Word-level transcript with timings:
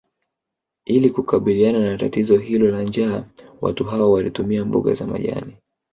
Ili 0.85 1.09
kukabiliana 1.09 1.79
na 1.79 1.97
tatizo 1.97 2.37
hilo 2.37 2.71
la 2.71 2.83
njaa 2.83 3.23
watu 3.61 3.83
hao 3.83 4.11
walitumia 4.11 4.65
mboga 4.65 4.93
za 4.93 5.07
majani 5.07 5.55